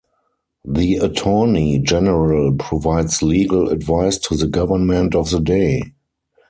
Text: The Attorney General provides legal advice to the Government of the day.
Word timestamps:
The 0.65 0.95
Attorney 0.95 1.77
General 1.77 2.55
provides 2.55 3.21
legal 3.21 3.69
advice 3.69 4.17
to 4.17 4.35
the 4.35 4.47
Government 4.47 5.13
of 5.13 5.29
the 5.29 5.39
day. 5.39 5.93